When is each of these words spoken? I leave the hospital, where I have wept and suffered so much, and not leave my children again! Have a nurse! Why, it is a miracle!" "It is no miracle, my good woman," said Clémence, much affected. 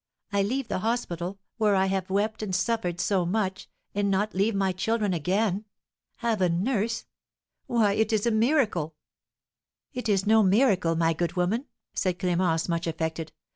I 0.33 0.41
leave 0.41 0.67
the 0.67 0.79
hospital, 0.79 1.37
where 1.57 1.75
I 1.75 1.85
have 1.85 2.09
wept 2.09 2.41
and 2.41 2.55
suffered 2.55 2.99
so 2.99 3.23
much, 3.23 3.69
and 3.93 4.09
not 4.09 4.33
leave 4.33 4.55
my 4.55 4.71
children 4.71 5.13
again! 5.13 5.65
Have 6.15 6.41
a 6.41 6.49
nurse! 6.49 7.05
Why, 7.67 7.93
it 7.93 8.11
is 8.11 8.25
a 8.25 8.31
miracle!" 8.31 8.95
"It 9.93 10.09
is 10.09 10.25
no 10.25 10.41
miracle, 10.41 10.95
my 10.95 11.13
good 11.13 11.33
woman," 11.35 11.65
said 11.93 12.17
Clémence, 12.17 12.67
much 12.67 12.87
affected. 12.87 13.31